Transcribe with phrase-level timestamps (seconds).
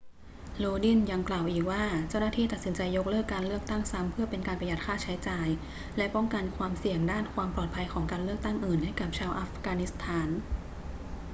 [0.63, 5.47] lodin ยังกล่าวอีกว่าเจ้าหน้าที่ตัดสินใจยกเลิกการเลือกตั้งซ้ำเพื่อเป็นการประหยัดค่าใช้จ่าย
[5.97, 10.29] และป้องกันความเสี่ยงด้านความปลอดภัยของการเลือกตั้งอื่นให้กับชาวอัฟกานิสถาน